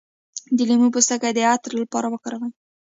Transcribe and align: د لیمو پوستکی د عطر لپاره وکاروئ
د 0.57 0.59
لیمو 0.69 0.87
پوستکی 0.95 1.31
د 1.33 1.39
عطر 1.51 1.71
لپاره 1.81 2.07
وکاروئ 2.09 2.51